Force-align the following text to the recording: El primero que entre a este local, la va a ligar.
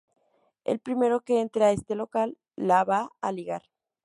El 0.65 0.79
primero 0.79 1.19
que 1.21 1.39
entre 1.41 1.63
a 1.65 1.71
este 1.73 1.93
local, 1.93 2.35
la 2.55 2.83
va 2.83 3.11
a 3.21 3.31
ligar. 3.31 3.69